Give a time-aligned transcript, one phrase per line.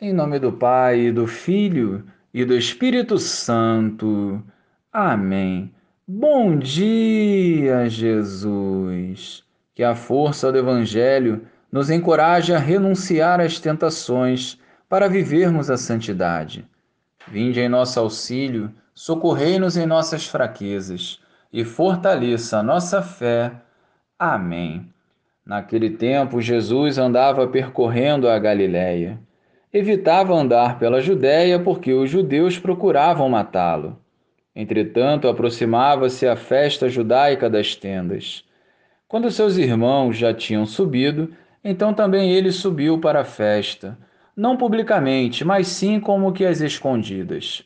[0.00, 4.42] Em nome do Pai, do Filho e do Espírito Santo.
[4.92, 5.72] Amém.
[6.06, 9.44] Bom dia, Jesus.
[9.72, 16.66] Que a força do Evangelho nos encoraje a renunciar às tentações para vivermos a santidade.
[17.28, 21.20] Vinde em nosso auxílio, socorrei-nos em nossas fraquezas
[21.52, 23.52] e fortaleça a nossa fé.
[24.18, 24.92] Amém.
[25.46, 29.20] Naquele tempo, Jesus andava percorrendo a Galiléia
[29.74, 33.98] evitava andar pela Judéia porque os judeus procuravam matá-lo.
[34.54, 38.44] Entretanto, aproximava-se a festa judaica das tendas.
[39.08, 41.34] Quando seus irmãos já tinham subido,
[41.64, 43.98] então também ele subiu para a festa,
[44.36, 47.64] não publicamente, mas sim como que às escondidas.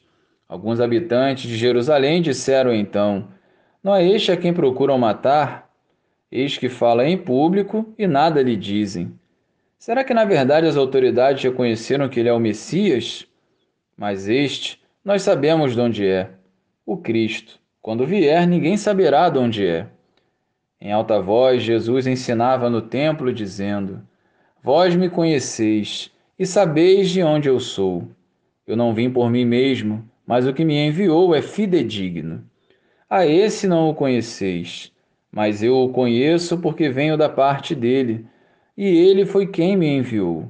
[0.48, 3.28] Alguns habitantes de Jerusalém disseram então:
[3.84, 5.68] Não é este a quem procuram matar?
[6.32, 9.12] Eis que fala em público e nada lhe dizem.
[9.78, 13.26] Será que na verdade as autoridades reconheceram que ele é o Messias?
[13.96, 16.30] Mas este nós sabemos de onde é:
[16.84, 17.60] o Cristo.
[17.80, 19.86] Quando vier, ninguém saberá de onde é.
[20.80, 24.02] Em alta voz, Jesus ensinava no templo, dizendo:
[24.62, 28.08] Vós me conheceis e sabeis de onde eu sou.
[28.66, 32.44] Eu não vim por mim mesmo, mas o que me enviou é fidedigno.
[33.08, 34.92] A esse não o conheceis,
[35.30, 38.26] mas eu o conheço porque venho da parte dele
[38.78, 40.48] e ele foi quem me enviou.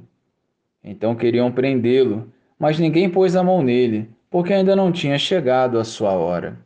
[0.84, 5.84] Então queriam prendê-lo, mas ninguém pôs a mão nele, porque ainda não tinha chegado a
[5.84, 6.58] sua hora.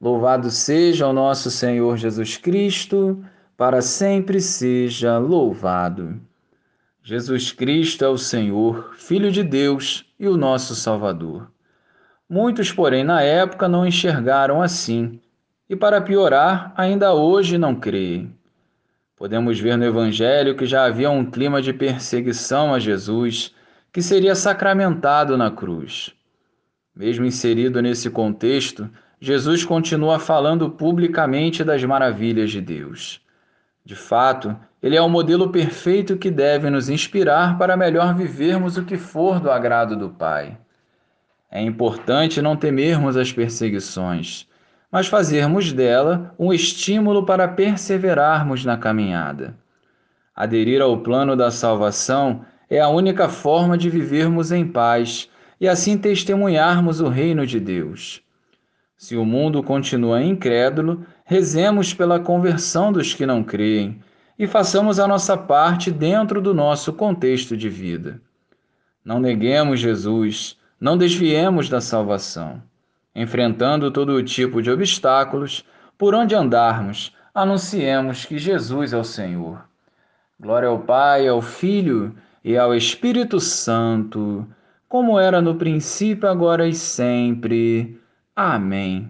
[0.00, 3.24] Louvado seja o nosso Senhor Jesus Cristo,
[3.56, 6.20] para sempre seja louvado.
[7.00, 11.48] Jesus Cristo é o Senhor, Filho de Deus e o nosso Salvador.
[12.28, 15.20] Muitos, porém, na época não enxergaram assim,
[15.70, 18.36] e para piorar, ainda hoje não creem.
[19.18, 23.52] Podemos ver no Evangelho que já havia um clima de perseguição a Jesus,
[23.92, 26.14] que seria sacramentado na cruz.
[26.94, 28.88] Mesmo inserido nesse contexto,
[29.20, 33.20] Jesus continua falando publicamente das maravilhas de Deus.
[33.84, 38.84] De fato, ele é o modelo perfeito que deve nos inspirar para melhor vivermos o
[38.84, 40.56] que for do agrado do Pai.
[41.50, 44.46] É importante não temermos as perseguições,
[44.90, 49.56] mas fazermos dela um estímulo para perseverarmos na caminhada.
[50.34, 55.28] Aderir ao plano da salvação é a única forma de vivermos em paz
[55.60, 58.22] e assim testemunharmos o reino de Deus.
[58.96, 64.00] Se o mundo continua incrédulo, rezemos pela conversão dos que não creem
[64.38, 68.20] e façamos a nossa parte dentro do nosso contexto de vida.
[69.04, 72.62] Não neguemos Jesus, não desviemos da salvação
[73.14, 75.64] enfrentando todo tipo de obstáculos,
[75.96, 79.62] por onde andarmos, anunciemos que Jesus é o Senhor.
[80.40, 84.46] Glória ao Pai, ao Filho e ao Espírito Santo,
[84.88, 88.00] como era no princípio, agora e sempre.
[88.34, 89.06] Amém.